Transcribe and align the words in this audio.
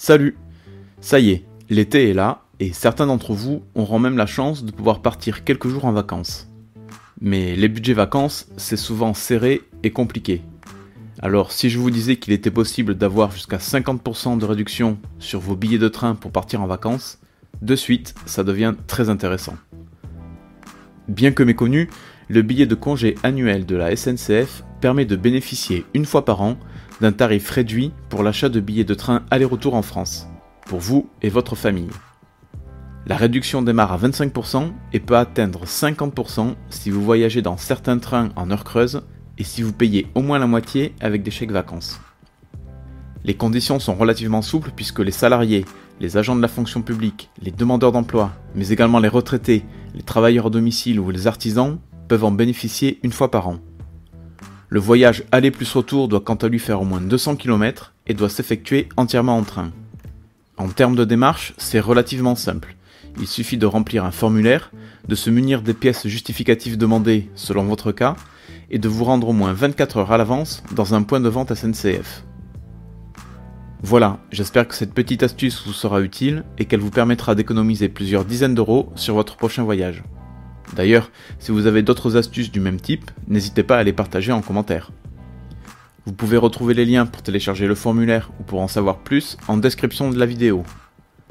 Salut 0.00 0.36
Ça 1.00 1.18
y 1.18 1.30
est, 1.30 1.44
l'été 1.68 2.08
est 2.08 2.14
là, 2.14 2.44
et 2.60 2.72
certains 2.72 3.08
d'entre 3.08 3.34
vous 3.34 3.64
auront 3.74 3.98
même 3.98 4.16
la 4.16 4.26
chance 4.26 4.64
de 4.64 4.70
pouvoir 4.70 5.02
partir 5.02 5.42
quelques 5.42 5.66
jours 5.66 5.86
en 5.86 5.92
vacances. 5.92 6.48
Mais 7.20 7.56
les 7.56 7.66
budgets 7.66 7.94
vacances, 7.94 8.46
c'est 8.56 8.76
souvent 8.76 9.12
serré 9.12 9.62
et 9.82 9.90
compliqué. 9.90 10.42
Alors 11.18 11.50
si 11.50 11.68
je 11.68 11.80
vous 11.80 11.90
disais 11.90 12.14
qu'il 12.14 12.32
était 12.32 12.52
possible 12.52 12.94
d'avoir 12.94 13.32
jusqu'à 13.32 13.56
50% 13.56 14.38
de 14.38 14.44
réduction 14.44 14.98
sur 15.18 15.40
vos 15.40 15.56
billets 15.56 15.78
de 15.78 15.88
train 15.88 16.14
pour 16.14 16.30
partir 16.30 16.62
en 16.62 16.68
vacances, 16.68 17.18
de 17.60 17.74
suite, 17.74 18.14
ça 18.24 18.44
devient 18.44 18.74
très 18.86 19.10
intéressant. 19.10 19.56
Bien 21.08 21.32
que 21.32 21.42
méconnu, 21.42 21.90
le 22.28 22.42
billet 22.42 22.66
de 22.66 22.76
congé 22.76 23.16
annuel 23.24 23.66
de 23.66 23.74
la 23.74 23.96
SNCF 23.96 24.62
permet 24.80 25.06
de 25.06 25.16
bénéficier 25.16 25.86
une 25.92 26.04
fois 26.04 26.24
par 26.24 26.40
an 26.40 26.56
d'un 27.00 27.12
tarif 27.12 27.48
réduit 27.50 27.92
pour 28.08 28.22
l'achat 28.22 28.48
de 28.48 28.60
billets 28.60 28.84
de 28.84 28.94
train 28.94 29.22
aller-retour 29.30 29.74
en 29.74 29.82
France, 29.82 30.26
pour 30.66 30.80
vous 30.80 31.08
et 31.22 31.28
votre 31.28 31.56
famille. 31.56 31.90
La 33.06 33.16
réduction 33.16 33.62
démarre 33.62 33.92
à 33.92 33.98
25% 33.98 34.70
et 34.92 35.00
peut 35.00 35.16
atteindre 35.16 35.64
50% 35.64 36.54
si 36.68 36.90
vous 36.90 37.02
voyagez 37.02 37.40
dans 37.40 37.56
certains 37.56 37.98
trains 37.98 38.28
en 38.36 38.50
heure 38.50 38.64
creuse 38.64 39.02
et 39.38 39.44
si 39.44 39.62
vous 39.62 39.72
payez 39.72 40.08
au 40.14 40.20
moins 40.20 40.38
la 40.38 40.46
moitié 40.46 40.94
avec 41.00 41.22
des 41.22 41.30
chèques 41.30 41.52
vacances. 41.52 42.00
Les 43.24 43.34
conditions 43.34 43.80
sont 43.80 43.94
relativement 43.94 44.42
souples 44.42 44.72
puisque 44.74 45.00
les 45.00 45.10
salariés, 45.10 45.64
les 46.00 46.16
agents 46.16 46.36
de 46.36 46.42
la 46.42 46.48
fonction 46.48 46.82
publique, 46.82 47.30
les 47.40 47.50
demandeurs 47.50 47.92
d'emploi, 47.92 48.32
mais 48.54 48.68
également 48.68 49.00
les 49.00 49.08
retraités, 49.08 49.64
les 49.94 50.02
travailleurs 50.02 50.46
à 50.46 50.50
domicile 50.50 51.00
ou 51.00 51.10
les 51.10 51.26
artisans 51.26 51.78
peuvent 52.08 52.24
en 52.24 52.30
bénéficier 52.30 53.00
une 53.02 53.12
fois 53.12 53.30
par 53.30 53.48
an. 53.48 53.58
Le 54.70 54.80
voyage 54.80 55.24
aller 55.32 55.50
plus 55.50 55.72
retour 55.72 56.08
doit 56.08 56.20
quant 56.20 56.34
à 56.34 56.48
lui 56.48 56.58
faire 56.58 56.82
au 56.82 56.84
moins 56.84 57.00
200 57.00 57.36
km 57.36 57.94
et 58.06 58.12
doit 58.12 58.28
s'effectuer 58.28 58.88
entièrement 58.98 59.38
en 59.38 59.42
train. 59.42 59.72
En 60.58 60.68
termes 60.68 60.96
de 60.96 61.06
démarche, 61.06 61.54
c'est 61.56 61.80
relativement 61.80 62.34
simple. 62.34 62.76
Il 63.18 63.26
suffit 63.26 63.56
de 63.56 63.64
remplir 63.64 64.04
un 64.04 64.10
formulaire, 64.10 64.70
de 65.06 65.14
se 65.14 65.30
munir 65.30 65.62
des 65.62 65.72
pièces 65.72 66.06
justificatives 66.06 66.76
demandées 66.76 67.30
selon 67.34 67.64
votre 67.64 67.92
cas, 67.92 68.14
et 68.70 68.78
de 68.78 68.88
vous 68.88 69.04
rendre 69.04 69.28
au 69.28 69.32
moins 69.32 69.54
24 69.54 69.96
heures 69.96 70.12
à 70.12 70.18
l'avance 70.18 70.62
dans 70.72 70.94
un 70.94 71.02
point 71.02 71.20
de 71.20 71.30
vente 71.30 71.54
SNCF. 71.54 72.24
Voilà, 73.82 74.18
j'espère 74.30 74.68
que 74.68 74.74
cette 74.74 74.92
petite 74.92 75.22
astuce 75.22 75.64
vous 75.64 75.72
sera 75.72 76.02
utile 76.02 76.44
et 76.58 76.66
qu'elle 76.66 76.80
vous 76.80 76.90
permettra 76.90 77.34
d'économiser 77.34 77.88
plusieurs 77.88 78.26
dizaines 78.26 78.54
d'euros 78.54 78.92
sur 78.96 79.14
votre 79.14 79.36
prochain 79.36 79.62
voyage. 79.62 80.02
D'ailleurs, 80.74 81.10
si 81.38 81.52
vous 81.52 81.66
avez 81.66 81.82
d'autres 81.82 82.16
astuces 82.16 82.52
du 82.52 82.60
même 82.60 82.80
type, 82.80 83.10
n'hésitez 83.26 83.62
pas 83.62 83.78
à 83.78 83.82
les 83.82 83.92
partager 83.92 84.32
en 84.32 84.42
commentaire. 84.42 84.90
Vous 86.06 86.12
pouvez 86.12 86.36
retrouver 86.36 86.74
les 86.74 86.84
liens 86.84 87.06
pour 87.06 87.22
télécharger 87.22 87.66
le 87.66 87.74
formulaire 87.74 88.30
ou 88.40 88.42
pour 88.42 88.60
en 88.60 88.68
savoir 88.68 88.98
plus 88.98 89.36
en 89.46 89.56
description 89.56 90.10
de 90.10 90.18
la 90.18 90.26
vidéo. 90.26 90.64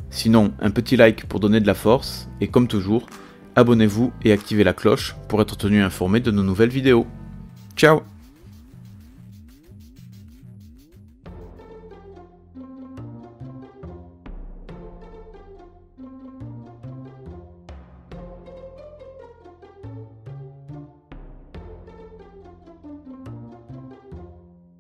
Sinon, 0.10 0.54
un 0.62 0.72
petit 0.72 0.96
like 0.96 1.26
pour 1.26 1.40
donner 1.40 1.60
de 1.60 1.68
la 1.68 1.74
force, 1.74 2.30
et 2.42 2.48
comme 2.48 2.68
toujours, 2.68 3.08
abonnez-vous 3.56 4.14
et 4.24 4.32
activez 4.32 4.64
la 4.64 4.74
cloche 4.74 5.16
pour 5.28 5.42
être 5.42 5.58
tenu 5.58 5.82
informé 5.82 6.20
de 6.20 6.32
nos 6.32 6.44
nouvelles 6.44 6.70
vidéos. 6.70 7.08
Ciao 7.76 8.02